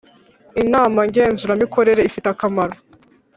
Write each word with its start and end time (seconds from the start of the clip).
inama 0.63 0.99
ngenzuramikorere 1.09 2.01
ifite 2.09 2.27
akamaro 2.33 2.75